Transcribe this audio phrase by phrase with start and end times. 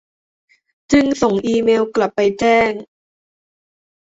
[0.91, 2.71] จึงส่งอีเมล์กลับไป แจ้ง